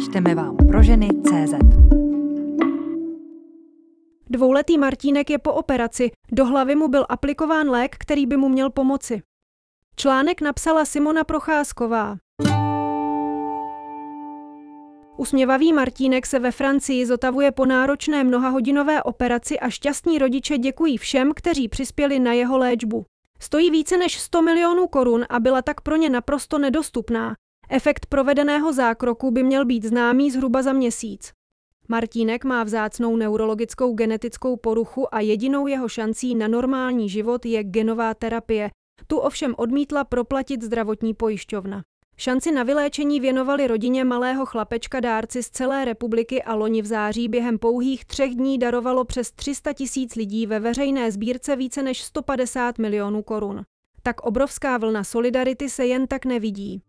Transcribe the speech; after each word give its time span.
Čteme 0.00 0.34
vám 0.34 0.56
pro 0.56 0.82
ženy 0.82 1.08
CZ. 1.08 1.54
Dvouletý 4.30 4.78
Martínek 4.78 5.30
je 5.30 5.38
po 5.38 5.52
operaci, 5.52 6.10
do 6.32 6.44
hlavy 6.44 6.74
mu 6.74 6.88
byl 6.88 7.06
aplikován 7.08 7.70
lék, 7.70 7.96
který 7.98 8.26
by 8.26 8.36
mu 8.36 8.48
měl 8.48 8.70
pomoci. 8.70 9.22
Článek 9.96 10.40
napsala 10.40 10.84
Simona 10.84 11.24
Procházková. 11.24 12.16
Usměvavý 15.16 15.72
Martínek 15.72 16.26
se 16.26 16.38
ve 16.38 16.50
Francii 16.50 17.06
zotavuje 17.06 17.52
po 17.52 17.66
náročné 17.66 18.24
mnohahodinové 18.24 19.02
operaci 19.02 19.58
a 19.58 19.70
šťastní 19.70 20.18
rodiče 20.18 20.58
děkují 20.58 20.96
všem, 20.96 21.32
kteří 21.36 21.68
přispěli 21.68 22.18
na 22.18 22.32
jeho 22.32 22.58
léčbu. 22.58 23.04
Stojí 23.40 23.70
více 23.70 23.96
než 23.96 24.20
100 24.20 24.42
milionů 24.42 24.86
korun 24.86 25.24
a 25.28 25.40
byla 25.40 25.62
tak 25.62 25.80
pro 25.80 25.96
ně 25.96 26.10
naprosto 26.10 26.58
nedostupná. 26.58 27.34
Efekt 27.70 28.06
provedeného 28.06 28.72
zákroku 28.72 29.30
by 29.30 29.42
měl 29.42 29.64
být 29.64 29.84
známý 29.84 30.30
zhruba 30.30 30.62
za 30.62 30.72
měsíc. 30.72 31.32
Martínek 31.88 32.44
má 32.44 32.64
vzácnou 32.64 33.16
neurologickou 33.16 33.94
genetickou 33.94 34.56
poruchu 34.56 35.14
a 35.14 35.20
jedinou 35.20 35.66
jeho 35.66 35.88
šancí 35.88 36.34
na 36.34 36.48
normální 36.48 37.08
život 37.08 37.46
je 37.46 37.64
genová 37.64 38.14
terapie. 38.14 38.70
Tu 39.06 39.18
ovšem 39.18 39.54
odmítla 39.56 40.04
proplatit 40.04 40.62
zdravotní 40.62 41.14
pojišťovna. 41.14 41.82
Šanci 42.16 42.52
na 42.52 42.62
vyléčení 42.62 43.20
věnovali 43.20 43.66
rodině 43.66 44.04
malého 44.04 44.46
chlapečka 44.46 45.00
dárci 45.00 45.42
z 45.42 45.50
celé 45.50 45.84
republiky 45.84 46.42
a 46.42 46.54
loni 46.54 46.82
v 46.82 46.86
září 46.86 47.28
během 47.28 47.58
pouhých 47.58 48.04
třech 48.04 48.34
dní 48.34 48.58
darovalo 48.58 49.04
přes 49.04 49.32
300 49.32 49.72
tisíc 49.72 50.14
lidí 50.14 50.46
ve 50.46 50.60
veřejné 50.60 51.12
sbírce 51.12 51.56
více 51.56 51.82
než 51.82 52.02
150 52.02 52.78
milionů 52.78 53.22
korun. 53.22 53.62
Tak 54.02 54.20
obrovská 54.20 54.78
vlna 54.78 55.04
solidarity 55.04 55.70
se 55.70 55.86
jen 55.86 56.06
tak 56.06 56.24
nevidí. 56.24 56.82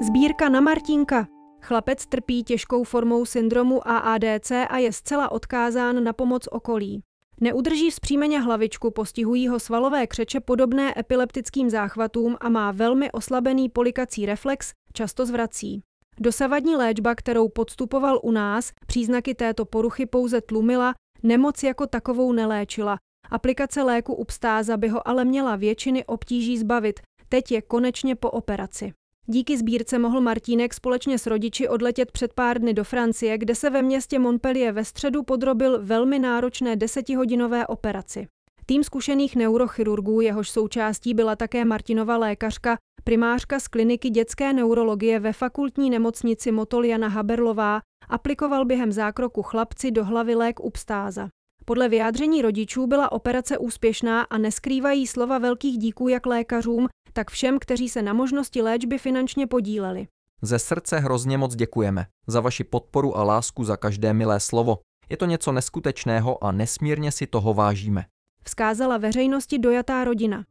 Sbírka 0.00 0.48
na 0.48 0.60
Martínka. 0.60 1.26
Chlapec 1.62 2.06
trpí 2.06 2.44
těžkou 2.44 2.84
formou 2.84 3.24
syndromu 3.24 3.88
AADC 3.88 4.50
a 4.50 4.78
je 4.78 4.92
zcela 4.92 5.32
odkázán 5.32 6.04
na 6.04 6.12
pomoc 6.12 6.48
okolí. 6.50 7.02
Neudrží 7.40 7.90
vzpřímeně 7.90 8.40
hlavičku, 8.40 8.90
postihují 8.90 9.48
ho 9.48 9.60
svalové 9.60 10.06
křeče 10.06 10.40
podobné 10.40 10.94
epileptickým 10.96 11.70
záchvatům 11.70 12.36
a 12.40 12.48
má 12.48 12.72
velmi 12.72 13.12
oslabený 13.12 13.68
polikací 13.68 14.26
reflex, 14.26 14.72
často 14.92 15.26
zvrací. 15.26 15.82
Dosavadní 16.20 16.76
léčba, 16.76 17.14
kterou 17.14 17.48
podstupoval 17.48 18.20
u 18.22 18.30
nás, 18.30 18.72
příznaky 18.86 19.34
této 19.34 19.64
poruchy 19.64 20.06
pouze 20.06 20.40
tlumila, 20.40 20.94
nemoc 21.22 21.62
jako 21.62 21.86
takovou 21.86 22.32
neléčila. 22.32 22.96
Aplikace 23.30 23.82
léku 23.82 24.14
Upstáza 24.14 24.76
by 24.76 24.88
ho 24.88 25.08
ale 25.08 25.24
měla 25.24 25.56
většiny 25.56 26.04
obtíží 26.04 26.58
zbavit, 26.58 27.00
teď 27.28 27.52
je 27.52 27.62
konečně 27.62 28.14
po 28.14 28.30
operaci. 28.30 28.92
Díky 29.28 29.58
sbírce 29.58 29.98
mohl 29.98 30.20
Martínek 30.20 30.74
společně 30.74 31.18
s 31.18 31.26
rodiči 31.26 31.68
odletět 31.68 32.12
před 32.12 32.32
pár 32.32 32.58
dny 32.58 32.74
do 32.74 32.84
Francie, 32.84 33.38
kde 33.38 33.54
se 33.54 33.70
ve 33.70 33.82
městě 33.82 34.18
Montpellier 34.18 34.74
ve 34.74 34.84
středu 34.84 35.22
podrobil 35.22 35.78
velmi 35.82 36.18
náročné 36.18 36.76
desetihodinové 36.76 37.66
operaci. 37.66 38.26
Tým 38.66 38.84
zkušených 38.84 39.36
neurochirurgů, 39.36 40.20
jehož 40.20 40.50
součástí 40.50 41.14
byla 41.14 41.36
také 41.36 41.64
Martinova 41.64 42.16
lékařka, 42.16 42.76
primářka 43.04 43.60
z 43.60 43.68
kliniky 43.68 44.10
dětské 44.10 44.52
neurologie 44.52 45.20
ve 45.20 45.32
fakultní 45.32 45.90
nemocnici 45.90 46.52
Motol 46.52 46.84
Jana 46.84 47.08
Haberlová, 47.08 47.80
aplikoval 48.08 48.64
během 48.64 48.92
zákroku 48.92 49.42
chlapci 49.42 49.90
do 49.90 50.04
hlavy 50.04 50.34
lék 50.34 50.60
Upstáza. 50.60 51.28
Podle 51.64 51.88
vyjádření 51.88 52.42
rodičů 52.42 52.86
byla 52.86 53.12
operace 53.12 53.58
úspěšná 53.58 54.22
a 54.22 54.38
neskrývají 54.38 55.06
slova 55.06 55.38
velkých 55.38 55.78
díků 55.78 56.08
jak 56.08 56.26
lékařům, 56.26 56.86
tak 57.16 57.30
všem, 57.30 57.58
kteří 57.58 57.88
se 57.88 58.02
na 58.02 58.12
možnosti 58.12 58.62
léčby 58.62 58.98
finančně 58.98 59.46
podíleli. 59.46 60.06
Ze 60.42 60.58
srdce 60.58 60.98
hrozně 60.98 61.38
moc 61.38 61.54
děkujeme 61.54 62.06
za 62.26 62.40
vaši 62.40 62.64
podporu 62.64 63.16
a 63.16 63.24
lásku 63.24 63.64
za 63.64 63.76
každé 63.76 64.12
milé 64.12 64.40
slovo. 64.40 64.78
Je 65.08 65.16
to 65.16 65.26
něco 65.26 65.52
neskutečného 65.52 66.44
a 66.44 66.52
nesmírně 66.52 67.12
si 67.12 67.26
toho 67.26 67.54
vážíme. 67.54 68.04
Vzkázala 68.42 68.98
veřejnosti 68.98 69.58
dojatá 69.58 70.04
rodina. 70.04 70.44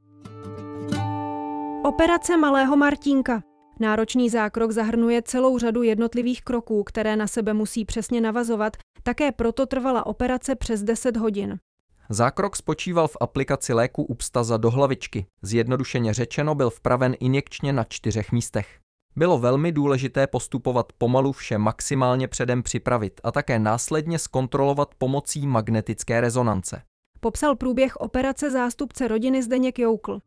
Operace 1.83 2.37
malého 2.37 2.77
Martínka. 2.77 3.41
Náročný 3.79 4.29
zákrok 4.29 4.71
zahrnuje 4.71 5.21
celou 5.21 5.57
řadu 5.57 5.83
jednotlivých 5.83 6.41
kroků, 6.41 6.83
které 6.83 7.15
na 7.15 7.27
sebe 7.27 7.53
musí 7.53 7.85
přesně 7.85 8.21
navazovat, 8.21 8.77
také 9.03 9.31
proto 9.31 9.65
trvala 9.65 10.05
operace 10.05 10.55
přes 10.55 10.83
10 10.83 11.17
hodin. 11.17 11.59
Zákrok 12.09 12.55
spočíval 12.55 13.07
v 13.07 13.17
aplikaci 13.21 13.73
léku 13.73 14.03
Upstaza 14.03 14.57
do 14.57 14.71
hlavičky. 14.71 15.25
Zjednodušeně 15.41 16.13
řečeno 16.13 16.55
byl 16.55 16.69
vpraven 16.69 17.15
injekčně 17.19 17.73
na 17.73 17.83
čtyřech 17.83 18.31
místech. 18.31 18.79
Bylo 19.15 19.37
velmi 19.37 19.71
důležité 19.71 20.27
postupovat 20.27 20.93
pomalu 20.97 21.31
vše 21.31 21.57
maximálně 21.57 22.27
předem 22.27 22.63
připravit 22.63 23.21
a 23.23 23.31
také 23.31 23.59
následně 23.59 24.19
zkontrolovat 24.19 24.95
pomocí 24.97 25.47
magnetické 25.47 26.21
rezonance. 26.21 26.81
Popsal 27.19 27.55
průběh 27.55 27.95
operace 27.95 28.51
zástupce 28.51 29.07
rodiny 29.07 29.43
Zdeněk 29.43 29.79
Joukl. 29.79 30.19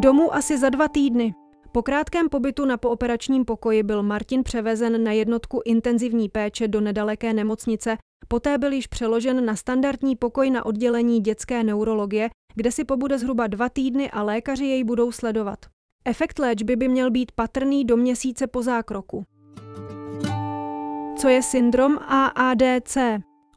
Domů 0.00 0.34
asi 0.34 0.58
za 0.58 0.68
dva 0.68 0.88
týdny. 0.88 1.34
Po 1.72 1.82
krátkém 1.82 2.28
pobytu 2.28 2.64
na 2.64 2.76
pooperačním 2.76 3.44
pokoji 3.44 3.82
byl 3.82 4.02
Martin 4.02 4.42
převezen 4.42 5.04
na 5.04 5.12
jednotku 5.12 5.60
intenzivní 5.64 6.28
péče 6.28 6.68
do 6.68 6.80
nedaleké 6.80 7.32
nemocnice, 7.32 7.96
poté 8.28 8.58
byl 8.58 8.72
již 8.72 8.86
přeložen 8.86 9.44
na 9.44 9.56
standardní 9.56 10.16
pokoj 10.16 10.50
na 10.50 10.66
oddělení 10.66 11.20
dětské 11.20 11.64
neurologie, 11.64 12.30
kde 12.54 12.72
si 12.72 12.84
pobude 12.84 13.18
zhruba 13.18 13.46
dva 13.46 13.68
týdny 13.68 14.10
a 14.10 14.22
lékaři 14.22 14.64
jej 14.64 14.84
budou 14.84 15.12
sledovat. 15.12 15.58
Efekt 16.04 16.38
léčby 16.38 16.76
by 16.76 16.88
měl 16.88 17.10
být 17.10 17.32
patrný 17.32 17.84
do 17.84 17.96
měsíce 17.96 18.46
po 18.46 18.62
zákroku. 18.62 19.24
Co 21.18 21.28
je 21.28 21.42
syndrom 21.42 21.98
AADC? 21.98 22.98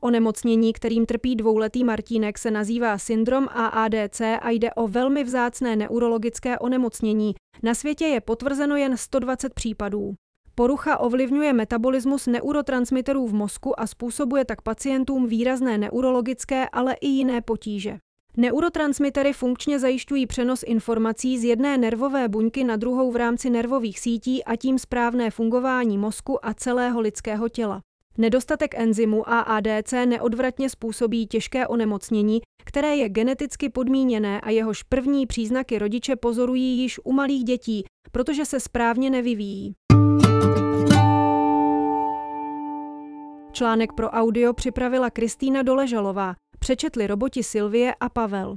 Onemocnění, 0.02 0.74
kterým 0.74 1.06
trpí 1.06 1.36
dvouletý 1.36 1.84
Martínek, 1.84 2.38
se 2.38 2.52
nazývá 2.52 2.98
syndrom 2.98 3.48
AADC 3.52 4.22
a 4.42 4.50
jde 4.50 4.74
o 4.74 4.88
velmi 4.88 5.24
vzácné 5.24 5.76
neurologické 5.76 6.60
onemocnění. 6.60 7.36
Na 7.64 7.74
světě 7.74 8.06
je 8.06 8.22
potvrzeno 8.22 8.76
jen 8.76 8.98
120 8.98 9.54
případů. 9.54 10.14
Porucha 10.56 10.98
ovlivňuje 10.98 11.54
metabolismus 11.54 12.28
neurotransmiterů 12.28 13.28
v 13.28 13.34
mozku 13.34 13.80
a 13.80 13.88
způsobuje 13.88 14.46
tak 14.46 14.62
pacientům 14.62 15.28
výrazné 15.28 15.78
neurologické, 15.78 16.70
ale 16.70 16.94
i 16.94 17.08
jiné 17.08 17.42
potíže. 17.42 17.98
Neurotransmitery 18.38 19.34
funkčně 19.34 19.80
zajišťují 19.80 20.28
přenos 20.28 20.64
informací 20.68 21.40
z 21.40 21.44
jedné 21.44 21.78
nervové 21.78 22.30
buňky 22.30 22.64
na 22.64 22.76
druhou 22.76 23.12
v 23.12 23.16
rámci 23.16 23.50
nervových 23.50 24.00
sítí 24.00 24.44
a 24.44 24.56
tím 24.56 24.80
správné 24.80 25.32
fungování 25.32 25.98
mozku 25.98 26.46
a 26.46 26.54
celého 26.54 27.02
lidského 27.02 27.50
těla. 27.50 27.82
Nedostatek 28.18 28.76
enzymu 28.76 29.30
AADC 29.30 29.92
neodvratně 30.06 30.70
způsobí 30.70 31.28
těžké 31.28 31.68
onemocnění, 31.68 32.42
které 32.66 32.96
je 32.96 33.10
geneticky 33.10 33.70
podmíněné 33.70 34.42
a 34.42 34.50
jehož 34.50 34.84
první 34.84 35.28
příznaky 35.28 35.80
rodiče 35.80 36.16
pozorují 36.16 36.78
již 36.78 37.00
u 37.04 37.12
malých 37.12 37.44
dětí, 37.44 37.84
protože 38.12 38.46
se 38.46 38.60
správně 38.60 39.10
nevyvíjí. 39.10 39.74
Článek 43.52 43.94
pro 43.94 44.10
audio 44.10 44.54
připravila 44.54 45.10
Kristýna 45.10 45.62
Doležalová, 45.62 46.36
přečetli 46.60 47.08
roboti 47.08 47.44
Silvie 47.44 47.96
a 48.00 48.10
Pavel. 48.10 48.56